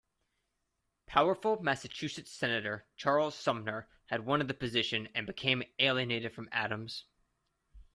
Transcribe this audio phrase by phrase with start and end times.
[1.05, 7.05] Powerful Massachusetts Senator Charles Sumner had wanted the position and became alienated from Adams.